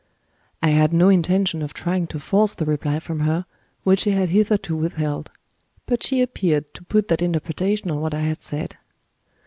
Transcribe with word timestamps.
I 0.63 0.69
had 0.69 0.93
no 0.93 1.09
intention 1.09 1.61
of 1.61 1.75
trying 1.75 2.07
to 2.07 2.19
force 2.19 2.55
the 2.55 2.65
reply 2.65 2.99
from 2.99 3.19
her 3.19 3.45
which 3.83 3.99
she 3.99 4.09
had 4.09 4.29
hitherto 4.29 4.75
withheld; 4.75 5.29
but 5.85 6.01
she 6.01 6.21
appeared 6.23 6.73
to 6.73 6.83
put 6.83 7.07
that 7.09 7.21
interpretation 7.21 7.91
on 7.91 8.01
what 8.01 8.15
I 8.15 8.21
had 8.21 8.41
said. 8.41 8.77